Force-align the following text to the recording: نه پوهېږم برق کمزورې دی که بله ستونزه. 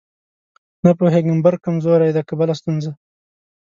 نه 0.83 0.91
پوهېږم 0.99 1.37
برق 1.45 1.59
کمزورې 1.65 2.09
دی 2.15 2.21
که 2.27 2.33
بله 2.39 2.53
ستونزه. 2.59 2.91